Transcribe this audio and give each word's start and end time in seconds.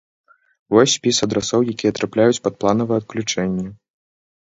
Вось 0.75 0.93
спіс 0.99 1.17
адрасоў, 1.27 1.61
якія 1.73 1.91
трапляюць 1.97 2.39
пад 2.47 2.57
планавае 2.63 2.97
адключэнне. 3.03 3.67